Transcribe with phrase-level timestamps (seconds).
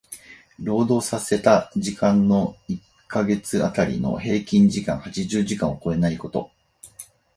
[0.57, 6.49] 労働させた時間の一箇月当たりの平均時間八十時間を超えないこと。